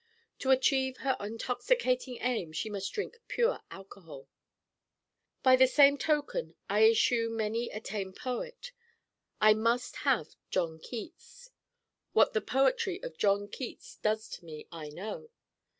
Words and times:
To 0.39 0.49
achieve 0.49 0.97
her 1.05 1.15
intoxicating 1.19 2.17
aim 2.21 2.53
she 2.53 2.71
must 2.71 2.91
drink 2.91 3.17
pure 3.27 3.61
alcohol. 3.69 4.27
By 5.43 5.55
the 5.55 5.67
same 5.67 5.95
token 5.95 6.55
I 6.67 6.85
eschew 6.89 7.29
many 7.29 7.69
a 7.69 7.79
tame 7.79 8.11
poet: 8.11 8.71
I 9.39 9.53
must 9.53 9.97
have 9.97 10.35
John 10.49 10.79
Keats. 10.79 11.51
What 12.13 12.33
the 12.33 12.41
poetry 12.41 12.99
of 13.03 13.15
John 13.19 13.47
Keats 13.47 13.97
does 13.97 14.27
to 14.29 14.43
me 14.45 14.65
I 14.71 14.89
know. 14.89 15.29